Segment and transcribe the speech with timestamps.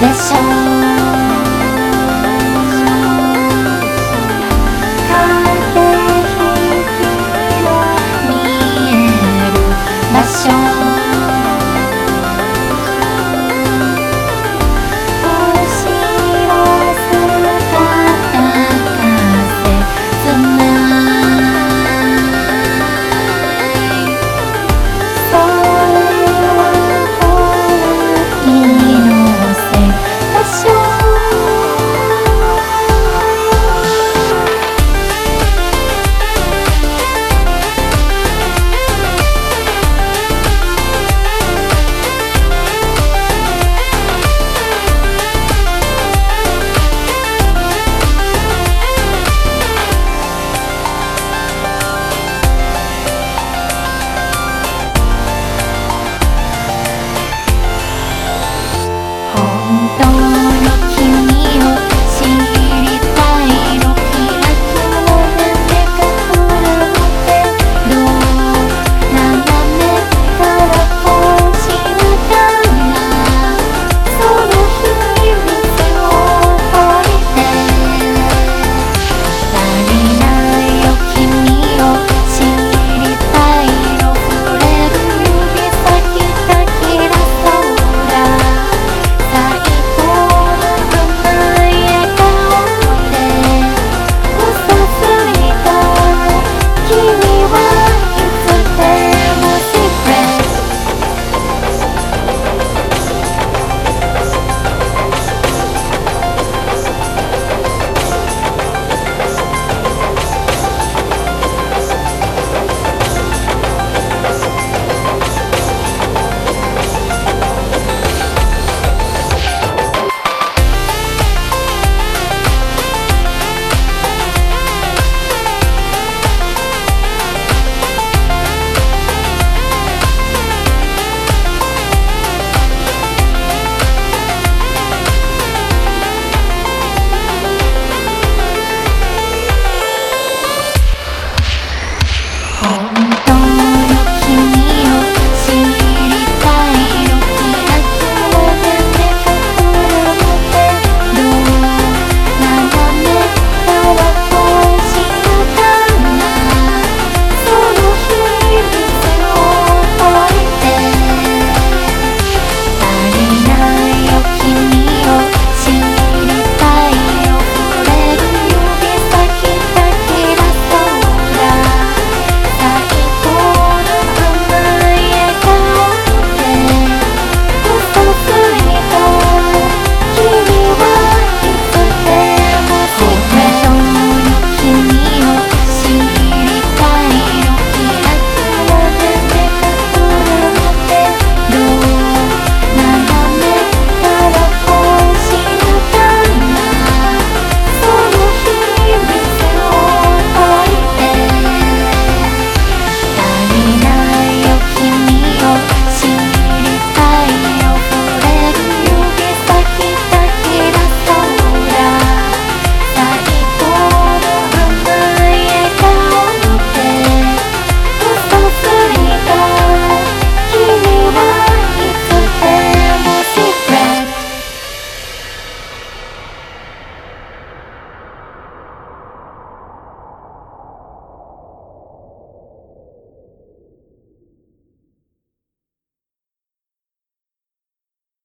[0.00, 0.75] でしょう